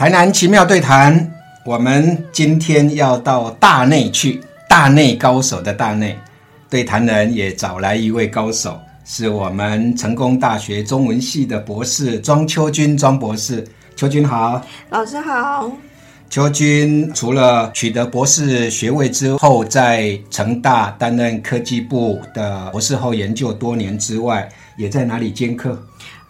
[0.00, 1.30] 台南奇妙对谈，
[1.62, 6.18] 我们今天要到大内去，大内高手的大内
[6.70, 13.62] 对谈人也找来一位高手，是我们成功大学中文系的博士庄秋君庄博士。
[13.94, 15.70] 秋君好，老师好。
[16.30, 24.48] 秋君除了取得博士学位之后，在成大担任科技部的博士后研究多年之外，
[24.78, 25.78] 也在哪里兼课？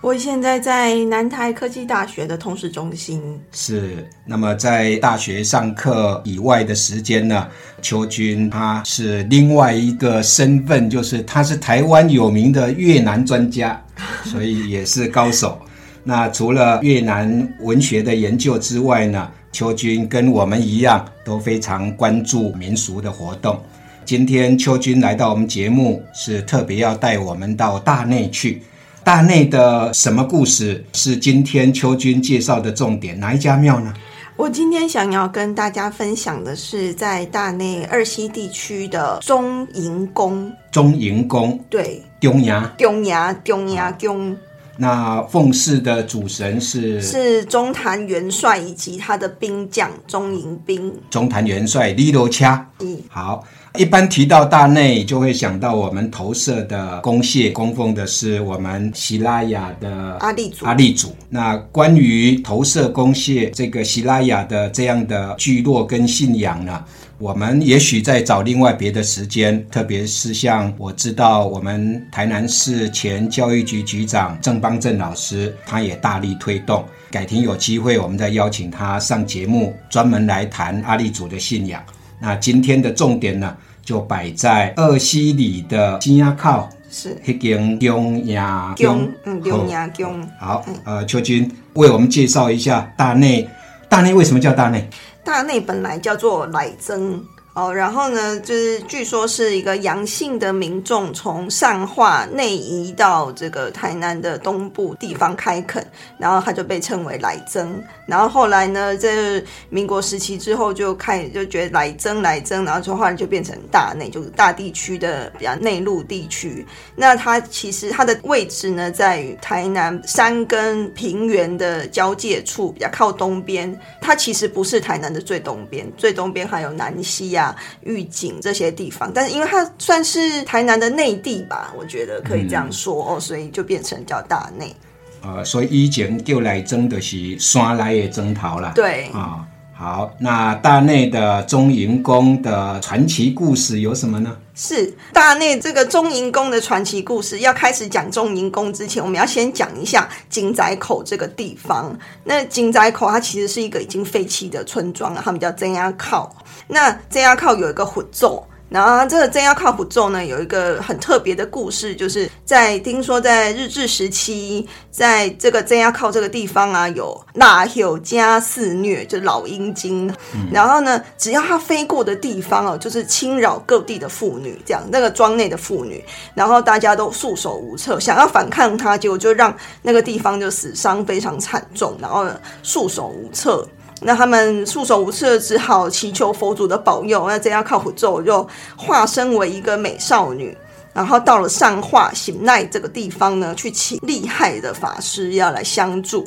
[0.02, 3.38] 我现在在南台科技大学的通识中心。
[3.52, 7.46] 是，那么在大学上课以外的时间呢，
[7.82, 13.78] 邱军他是另外一个身份，就是他是台湾有名的越南专家，
[14.24, 15.60] 所以也是高手。
[16.02, 23.60] 那除了越南文学的研究之外呢，邱军跟我们一样都非常关注民俗的活动。
[24.06, 28.62] 今天邱军来到我们节目，是特别要带我们到大内去。
[29.02, 33.18] 大内的什么故事是今天秋君介绍的重点？
[33.18, 33.92] 哪一家庙呢？
[34.36, 40.52] 我今天想要跟大家分享的是在大内二溪地区的中营宫。
[40.70, 44.36] 中营宫，对，中牙，中牙，中牙宫。
[44.76, 50.94] 那奉祀的主神是是中坛元帅以及他的兵将中营兵。
[51.10, 52.66] 中坛元帅李罗恰。
[52.80, 53.44] 嗯，好。
[53.76, 60.66] 一般提到大内，就会想到我们投射的公谢供奉的是我们希拉雅的阿利祖。
[60.66, 61.14] 阿利祖。
[61.28, 66.84] 那关于投射公谢这个希拉雅的这样的聚落跟信仰呢，
[67.18, 76.84] 我们也许在找另外别的时间，特别是像我知道我们台南市前教育局局长郑邦正老师，他也大力推动。
[77.08, 81.80] 改天有机会，我们再邀请他上节目，专门来谈阿利祖的信仰。
[82.20, 90.28] 那今天的重点呢，就摆在二溪里的金鸭靠，是迄间姜鸭姜，嗯，姜鸭宫。
[90.38, 93.48] 好，呃，秋君为我们介绍一下大内。
[93.88, 94.88] 大内为什么叫大内？
[95.24, 97.24] 大内本来叫做奶增。
[97.52, 105.84] 哦，然后呢，就是据说是一个阳性的民众从上化内移到这个台南的东部地方开垦，
[106.16, 107.82] 然后他就被称为来增。
[108.06, 116.64] 然后后来呢，在民国时期之后就开就觉得来增来增，然后就后来就变成大内，就是大地区的比较内陆地区。
[116.94, 123.76] 那它其实它的位置呢，在于台南山跟平原的交界处，比较靠东边。
[124.00, 127.39] 它其实不是台南的最东边，最东边还有南溪啊。
[127.82, 134.74] 预警这些地方，但是因为它算是台南的内地吧，我觉得可以这样说哦，所以就变成叫大内。
[135.22, 138.72] 呃，所以以前就来争的是山来的征讨了。
[138.74, 144.34] 对啊，好，那大内的中营宫的传奇故事有什么呢？
[144.54, 147.38] 是大内这个中银宫的传奇故事。
[147.40, 151.96] 要开始讲中银宫之前，我们要先讲一下金仔口这个地方。
[152.24, 156.34] 那金仔口它其实是一个已经废弃的村庄了，他们叫增压靠。
[156.68, 158.44] 那增压靠有一个混咒。
[158.70, 170.08] 然后这个真要靠谱咒呢，有一个很特别的故事，就是在听说在日治时期，在这个真要靠这个地方啊，有那有加肆虐，就是老鹰精。
[170.52, 176.04] 然后呢，只要它飞过的地方哦，就是侵扰各地的妇女，这样那个庄内的妇女，
[176.34, 179.52] 然后大家都束手无策，想要反抗它，结果就让
[179.82, 182.24] 那个地方就死伤非常惨重，然后
[182.62, 183.66] 束手无策。
[184.02, 187.28] 那他们束手无策，只好祈求佛祖的保佑。
[187.28, 188.46] 那这样靠谱咒就
[188.76, 190.56] 化身为一个美少女，
[190.92, 196.26] 然后到了善化行奈这个地方呢，去请厉害的法师要来相助。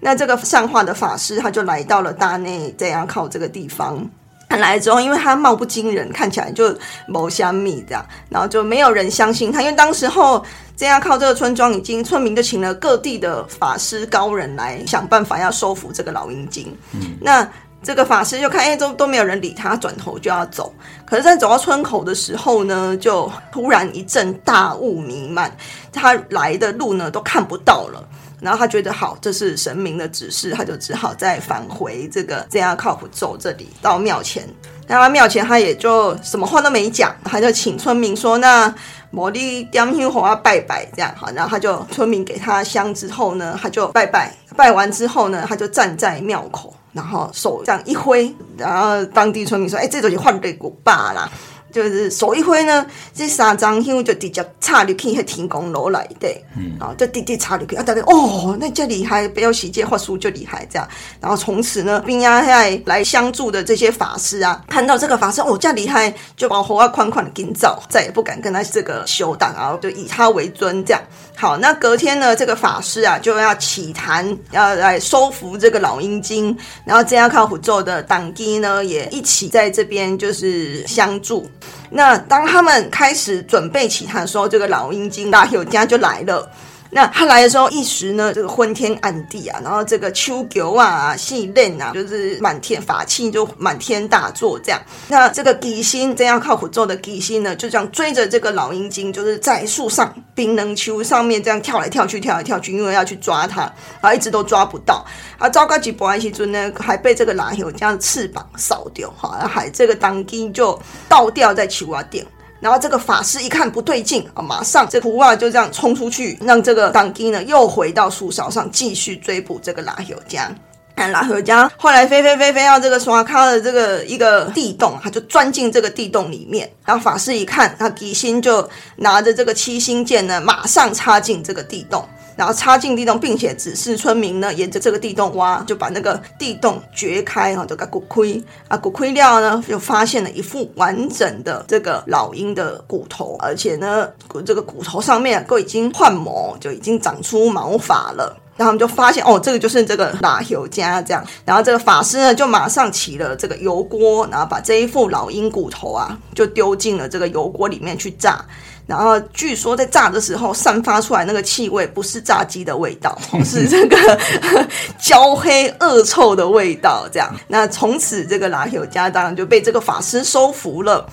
[0.00, 4.08] 那这个善化的法师他就来到了大内这样靠这个地方。
[4.58, 10.44] 来之后，因为他貌不惊人，看起来就谋香蜜这样，然后就没有人相信他，因为当时候
[10.76, 16.76] 这样靠这个村庄，已经村民就请了各地的法师高人来想办法要收服这个老鹰精。
[16.92, 17.48] 嗯，那
[17.82, 20.74] 这个法师就看，哎，都都没有人理他，转头就要走。
[21.06, 25.50] 可是，在走到村口的时候呢，就突然一阵大雾弥漫，
[25.92, 28.04] 他来的路呢都看不到了。
[28.40, 34.48] 然后他觉得好，这是神明的指示，他就只好再返回这个这样靠谱走这里到庙前。
[34.86, 38.74] 那他庙前他也就什么话都没讲，他就请村民说：“那
[39.10, 51.30] 摩利点香火啊拜拜这样好。”然后他就村民给他香之后呢，他就拜拜，拜完之后呢，他就站在庙口，然后手这样一挥，然后当地村民说：“哎，这东西换对古爸啦。”
[51.72, 52.84] 就是手一挥呢，
[53.14, 60.88] 这三张香就直接插入去迄天宫楼来的，嗯，啊，就直接插入去，啊，大家哦，那这厉害，不要洗这话术就厉害这样。
[61.20, 71.02] 然后从此呢，兵压在来相助的这些法师啊，看到这个法师哦，这厉害，就把火啊款款的紧走，再也不敢跟他这个修党啊，就以他为尊这样。
[71.36, 81.48] 好，那隔天呢，这个法师啊就要起坛，要来收服这个老鹰精，然后这样靠虎咒的党基呢也一起在这边就是相助。
[81.90, 86.48] 那当他们开始准备起他的时候，这个老鹰精大有家就来了。
[86.92, 94.80] 那他来的时候，一时呢，这个昏天暗地啊，然后这个秋狗啊、细链啊，就是满天法器就满天大作这样。
[95.06, 103.60] 那这个吉星这样靠虎咒的吉星呢，就这样追着这个老鹰精，就是在树上冰能丘上面这样跳来跳去，跳来跳去，因为要去抓它，
[104.00, 105.06] 然后一直都抓不到。
[105.38, 110.76] 啊，糟糕吉波安西尊呢，还被这个拉友这样翅膀扫掉，哈，还这个当金就
[111.08, 112.26] 倒吊在球啊顶。
[112.60, 120.54] 然后这个法师一看不对劲啊，马上这图画就这样冲出去，让这个当机呢又回到树梢上继续追捕这个拉赫加。
[120.96, 126.70] 看拉赫加后来飞飞飞飞到这个刷卡的这个一个地洞，他就钻进这个地洞里面。
[126.84, 132.06] 然后法师一看，他底心就拿着这个七星剑呢，马上插进这个地洞。
[132.40, 148.34] 然后插进地洞，并且指示村民呢，沿着这个地洞挖，就把那个地洞掘开哈，这个骨盔啊，骨盔料呢，就发现了一副完整的这个老鹰的骨头，而且呢，骨这个骨头上面都已经换毛，就已经长出毛发了。
[148.56, 151.22] 然后他们就发现，哦，这个就是这个拉油家这样。
[151.44, 158.42] 然后这个法师呢，就马上起了这个油锅，然后把这一副老鹰骨头啊，就丢进了这个油锅里面去炸。
[158.90, 164.18] 然后据说在炸的时候散发出来那个气味不是炸鸡的味道， 是这个
[165.00, 167.06] 焦黑恶臭的味道。
[167.12, 171.08] 这样，那从此这个拉友家当然就被这个法师收服了。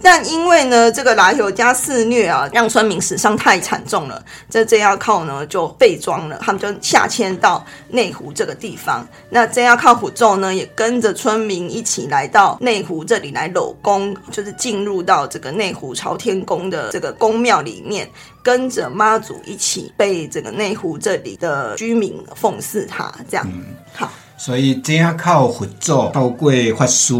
[0.00, 9.06] 但因为呢，这个拉友加肆虐啊，让村民死伤太惨重了，这这要靠呢就被装了，他们就下迁到内湖这个地方。
[9.28, 18.08] 那这要靠虎咒呢，也跟着村民一起来到内湖这里来搂宫，就是进入到这个内湖朝天宫的这个宫庙里面，
[18.42, 23.12] 跟着妈祖一起被这个内湖这里的居民奉祀他。
[23.28, 23.46] 这样，
[23.92, 27.14] 好，所以这样靠虎咒，透过法师。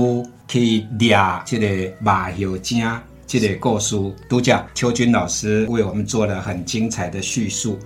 [0.49, 2.83] 去掠这个马友精
[3.27, 3.95] 这个故事，
[4.27, 7.79] 都叫邱军老师为我们做了很精彩的叙述，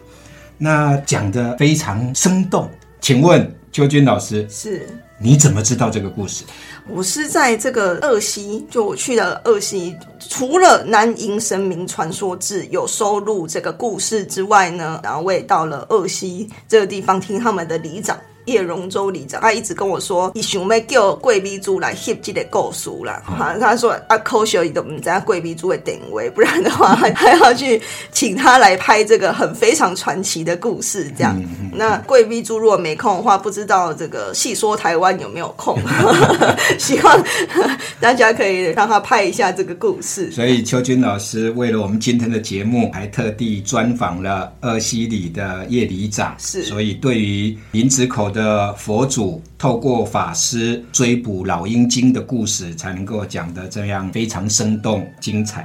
[0.56, 2.70] 那讲的非常生动。
[3.00, 4.88] 请问邱军老师，是
[5.18, 6.44] 你怎么知道这个故事？
[6.88, 18.16] 我是在这个二溪，就我去了二溪，除了南营神明传说志有收录这个故事之外呢，然后我也到了二溪这个地方听他们的里长。
[18.46, 23.22] 叶荣州里长，他一直跟我说，伊想要叫贵宾猪来翕这个故事啦。
[23.24, 27.80] 哈，他说啊，科学都唔知贵宾猪的定位，不然的话还还要去
[28.10, 31.08] 请他来拍这个很非常传奇的故事。
[31.16, 31.40] 这样，
[31.72, 35.78] 那贵宾猪如果没空的话，不知道这个细说台湾有没有空？
[36.80, 37.24] 希望
[38.00, 40.32] 大家可以让他拍一下这个故事。
[40.32, 46.34] 所以邱军老师为了我们今天的节目，还特地专访了二溪里的叶里长。
[46.38, 48.31] 是，所以对于林子口。
[48.32, 55.64] 的佛祖透过法师追捕老鹰精的故事，才能够讲得这样非常生动精彩。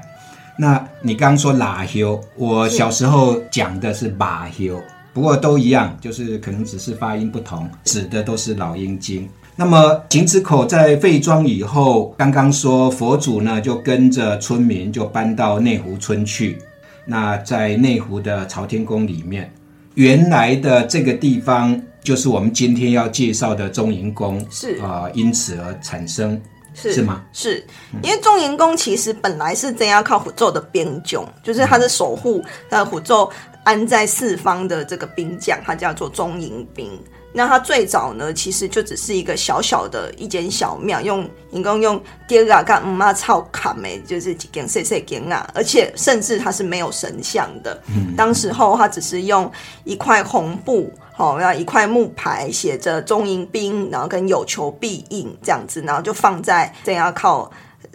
[0.55, 4.79] 那你刚刚说喇修，我小时候讲的是马修，
[5.13, 9.27] 不过都一样，就是可能只是发音不同，指的都是老鹰精。
[9.55, 16.57] 那么井子口在废庄以后，刚刚说佛祖呢就跟着村民就搬到内湖村去。
[17.05, 19.51] 那在内湖的朝天宫里面，
[19.95, 21.81] 原来的这个地方。
[22.07, 26.41] 就是我们今天要介绍的中营宫，是啊，因此而产生，
[26.73, 27.21] 是是吗？
[27.33, 27.61] 是
[28.01, 33.29] 因为中营宫其实本来是这样靠虎咒的兵将，就是他是守护呃虎咒
[33.65, 36.97] 安在四方的这个兵将，他叫做中营兵。
[37.37, 47.79] 那它最早呢，其实就只是一个小小的一间小庙，用一共用爹啊干妈操卡梅，就是几间碎碎间啊，而且甚至它是没有神像的。
[47.95, 49.49] 嗯，当时候它只是用
[49.83, 50.91] 一块红布。
[51.13, 57.49] 好，然后一块木牌写着“中迎宾”，然后跟“有求必应”这样子，然后就放在这样靠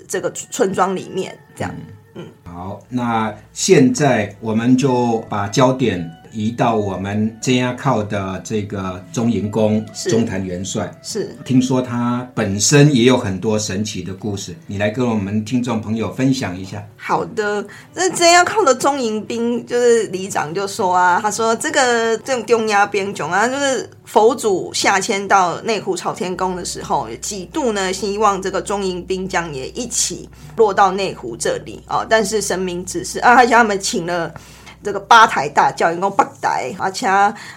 [0.08, 1.72] 这个村庄里面，这样。
[2.14, 10.90] 嗯，好，那现在我们就把焦点移到我们镇压靠的这个中营宫是中坛元帅。
[11.02, 16.82] 是听说他本身也有很多神奇的故事，你来跟我们听众朋友分享一下。
[16.96, 34.32] 好的，那镇压靠的中营兵，就是里长就说啊，他说这个这种中亚边种啊，就是佛祖下迁到内湖朝天宫的时候，几度呢希望这个中营兵将也一起落到内湖这里哦，但是神明指示啊，而且他们请了。
[34.82, 37.06] 这个八抬大轿，一共八抬，而且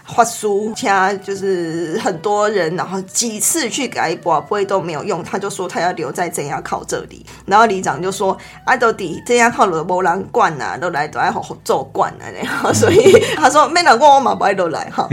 [0.06, 0.90] 发书，且
[1.24, 7.26] 就是很多人，然后几次去改播，不会都没有用，他就说他要留在真亚靠这里。
[7.48, 15.10] 然后里长就说：“啊，到底真亚靠了无人管呐，都来都爱好好做惯了然后所以他说没人管我马，不爱都来哈。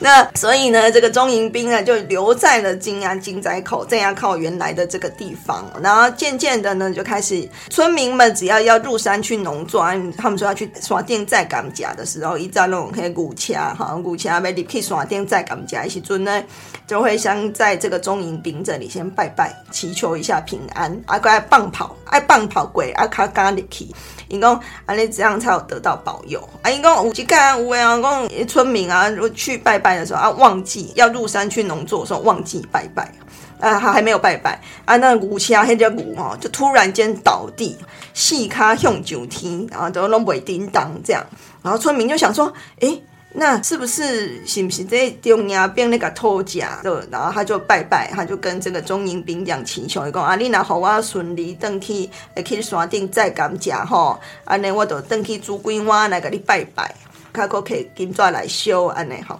[0.00, 5.64] 那所以呢，这个中营兵呢就留在了金安金寨口真亚靠原来的这个地方。
[5.82, 10.70] 然后渐渐的呢，就开始村民们只要要入山去农庄，他们说要去。
[10.96, 16.42] 山顶再赶甲的时候，一在那种可以鼓车哈，鼓车要入去刷电再赶甲，时阵呢，
[16.86, 20.90] 就会先在这个中营兵这里先拜拜，祈求一下平安。
[21.06, 23.86] 啊，爱棒跑，爱棒跑鬼，啊卡咖入去，
[24.28, 26.42] 因讲安尼这样才有得到保佑。
[26.62, 33.12] 啊，因讲有几干有诶啊，讲村民啊，去拜拜的时候啊，忘记要入山去农作的时候忘记拜拜。
[33.60, 37.76] 啊，他还没有拜拜啊，那牛车那只牛哦，就突然间倒地，
[38.14, 41.24] 四卡向上天，然后都拢袂叮当这样，
[41.62, 43.02] 然后村民就想说，诶，
[43.32, 47.06] 那是不是是不是这中央变那个偷假的？
[47.10, 56.92] 然后他就拜拜，他就跟这个中营兵讲祈求，讲啊，你若好我顺利登去，会去山顶再感谢吼，安尼我就登去煮几碗来给你拜拜，
[57.32, 59.38] 卡可可以金砖来修安尼吼。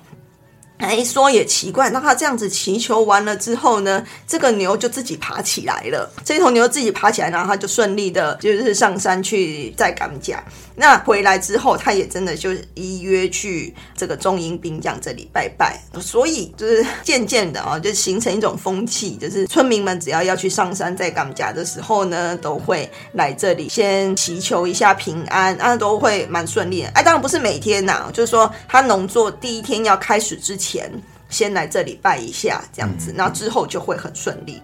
[0.81, 6.11] 哎，说也奇怪，那他这样子祈求完了之后呢，这个牛就自己爬起来了。
[6.25, 10.43] 这头牛自己爬起来，然后他就顺利的，就是上山去再赶甲。
[10.75, 15.79] 那回来之后，他也真的就依约去这个中英兵将这里拜拜。
[16.01, 26.89] 所以就是渐渐的啊，就形成一种风气，就是村民们只要要去上山再赶甲的时候呢，都会来这里先祈求一下平安，啊，都会蛮顺利的。
[26.95, 30.70] 哎，当然不是每天呐，就是说他农作第一天要开始之前。
[30.71, 30.91] 前
[31.29, 34.61] 先来这里拜一下，这样子，那之后就会很顺利。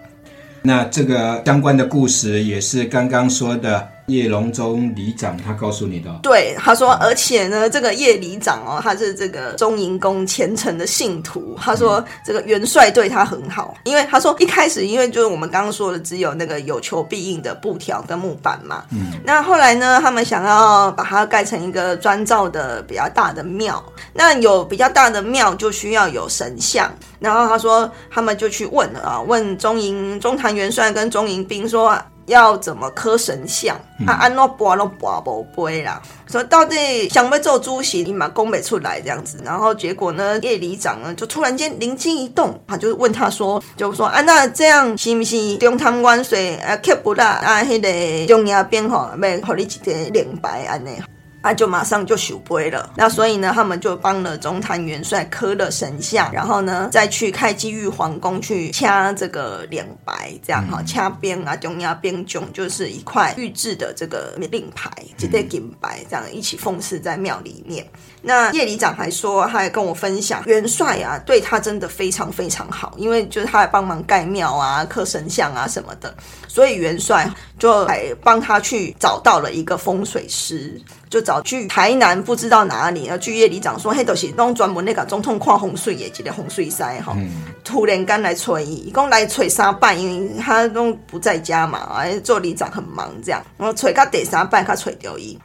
[0.62, 3.95] 那这个相关的故事也是刚刚说的。
[4.06, 11.56] 叶龙中里长他告诉你的，对他说，而且呢，这个叶里长哦，他是这个中营宫虔诚的信徒。
[11.60, 18.84] 他说，这个元帅对他很好，因为他说一开始，因为就是我们刚刚说的，只有那个有求必应的布条跟木板嘛。
[18.92, 19.12] 嗯。
[19.24, 23.84] 那后来呢，他们想要把它盖成一个砖造的比较大的庙。
[24.12, 26.92] 那有比较大的庙，就需要有神像。
[27.18, 32.00] 然后他说，他们就去问了啊，问中营中坛元帅跟中营兵说。
[32.26, 33.76] 要怎么刻神像？
[34.06, 36.00] 啊，安诺拔都拔不杯啦。
[36.30, 39.40] 说到底想要做主席，你嘛供不出来这样子。
[39.44, 46.76] 然后结果呢，叶里长呢就突然间灵机一动，他就问他说：“就说啊，那这样是不是中汤关税啊？
[46.76, 47.62] 刻不啦啊？
[47.62, 51.00] 迄个中央边吼，要互你一个灵牌安尼。”
[51.46, 67.86] 他就马上就修杯了，那所以呢，他们就帮了中坛元帅刻了神像，然后呢，再去开基玉皇宫去掐这个脸白，这样哈，掐边啊，中央边囧就是一块玉制的这个令牌，直接金白这样一起奉祀在庙里面。
[68.22, 76.12] 那叶里长还说，他还跟我分享，元帅啊，对他真的非常非常好，因为就是他还帮忙盖庙啊、刻神像啊什么的，
[76.48, 80.80] 所以元帅就还帮他去找到了一个风水师。
[81.16, 87.16] 就找去台南不知道哪里，啊，据叶里长说，嘿，都是弄专门那个总统看风水的，一个风水师哈。
[87.64, 95.38] 突然间来催，一共来催三拜，因为他都不在家嘛，哎，做里长很忙这样，然后催到第三拜，他催掉伊。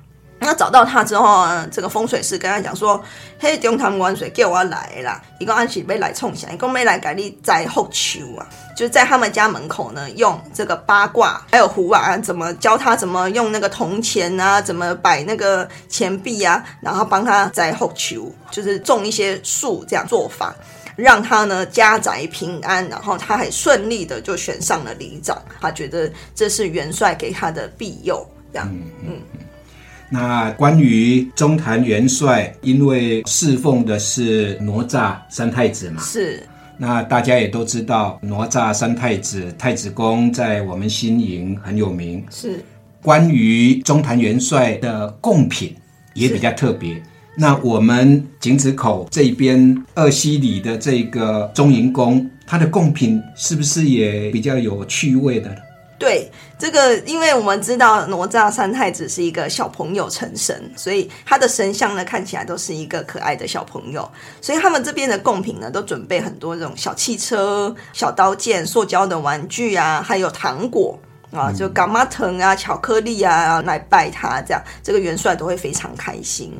[0.43, 3.01] 那找到他之后，这个风水师跟他讲说
[3.39, 6.53] ：“嘿，中堂元帅叫我来啦，一个安是要来冲来？
[6.53, 8.47] 一共没来给你栽福树啊！
[8.75, 20.55] 就在他们家门口呢，用这个八卦还有壶啊，怎么教他怎么用那个铜钱啊，怎么摆那个钱币啊，然后帮他栽福树，就是种一些树这样做法，
[20.95, 25.39] 让他呢家宅平安，然后他还顺利的就选上了里长。
[25.61, 28.67] 他觉得这是元帅给他的庇佑，这样，
[29.05, 29.21] 嗯。”
[30.13, 36.43] 那关于中坛元帅，因为侍奉的是哪吒三太子嘛，是。
[36.77, 42.21] 那大家也都知道，哪吒三太子太子宫在我们新营很有名。
[42.29, 42.59] 是。
[43.01, 45.73] 关于中坛元帅的贡品
[46.13, 47.01] 也比较特别。
[47.37, 55.55] 那我们井子口这边二西里的这个中营宫，它的贡品是不是也比较有趣味的？
[56.01, 64.09] 对这个，因为我们知道哪吒三太子是一个小朋友成神，所以他的神像呢看起来都是一个可爱的小朋友。
[64.41, 70.99] 所以他们这边的贡品呢，都准备很多这种小汽车、小刀剑、塑胶的玩具啊，还有糖果
[71.31, 76.53] 啊，就干妈藤啊、巧克力啊来拜他，这样这个元帅都会非常开心。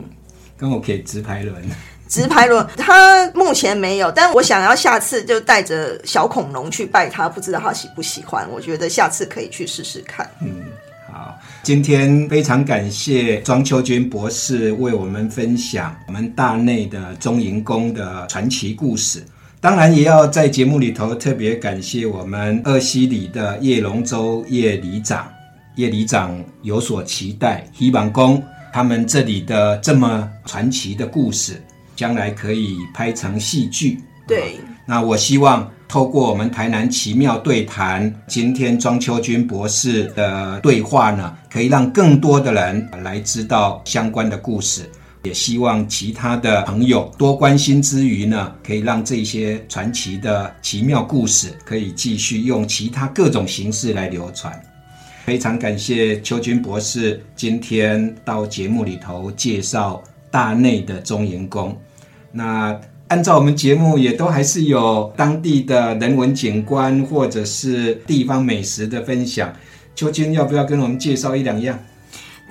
[0.58, 1.64] 跟我可以直排轮。
[2.12, 8.46] 直排轮，他目前没有，但我想要下次就带着小恐龙去拜他，不知道他喜不喜欢。
[8.52, 10.30] 我觉得下次可以去试试看。
[10.42, 10.66] 嗯，
[11.10, 19.24] 好，今天非常感谢庄秋君博士为我们分享我们大内的中营宫的传奇故事。
[19.62, 25.32] 当然，也要在节目里头特别感谢我们二溪里的叶龙舟叶里长，
[25.78, 31.62] 叶里长有所期待，希望宫他们这里的这么传奇的故事。
[32.02, 34.00] 将来可以拍成戏剧。
[34.28, 34.56] 对，
[34.88, 44.90] 那我希望透过我们台南奇妙对谈，今天庄秋君博士的对话呢，可以让更多的人来知道相关的故事。
[45.22, 54.60] 也希望其他的朋友多关心之余呢，可以让这些传奇的奇妙故事可以继续用其他各种形式来流传。
[55.24, 60.02] 非常感谢秋君博士今天到节目里头介绍。
[60.34, 61.78] 大内的中营宫，
[62.32, 69.54] 那按照我们节目也都还是有当地的人文景观或者是地方美食的分享，
[69.94, 71.78] 秋君要不要跟我们介绍一两样？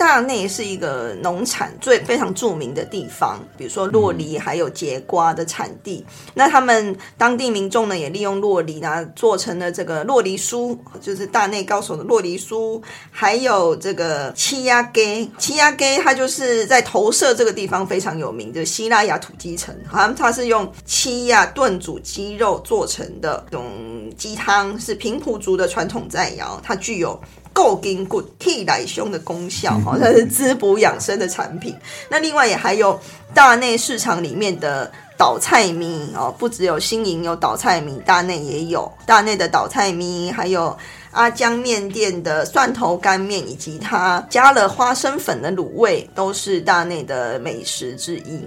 [0.00, 6.02] 大内是一个农产最非常著名的地方，比如说洛梨还有节瓜的产地。
[6.32, 12.80] 那他们当地民众呢，也利用洛梨呢做成了这个洛梨酥，就是大内高手的洛梨酥，
[13.10, 27.20] 还有这个七鸭给七鸭给，它就是在投射这个地方非常有名的希腊雅土鸡城，好像它是用七鸭炖煮鸡肉做成的这种鸡汤，是平埔族的传统菜肴，它具有。
[27.60, 31.76] 够筋骨、替奶胸的功效，哈，它是滋补养生的产品。
[32.08, 32.98] 那另外也还有
[33.34, 40.74] 大内市场里面的倒菜米哦，不只有新营有倒菜米，大内也有大内的倒菜米，还有
[41.10, 48.40] 阿江面店的蒜头干面，以及它加了花生粉的卤味，都是大内的美食之一。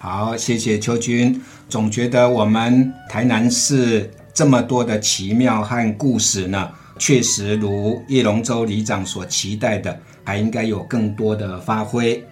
[0.00, 1.40] 好，谢谢秋君。
[1.68, 6.68] 总觉得我们台南市这么多的奇妙和故事呢。
[6.98, 12.22] 确实如叶龙舟里长所期待的，还应该有更多的发挥。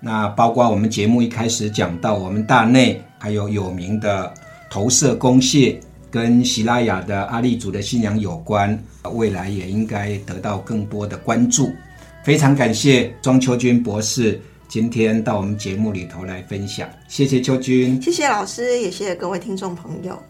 [0.00, 4.32] 那包括我们节目一开始讲到，我们大内还有有名的
[4.70, 5.78] 投射公蟹，
[6.10, 8.76] 跟喜拉雅的阿利族的信仰有关，
[9.12, 11.70] 未来也应该得到更多的关注。
[12.24, 20.20] 非常感谢庄秋君博士今天到我们节目里头来分享，谢谢秋君，谢谢老师，也谢谢各位听众朋友。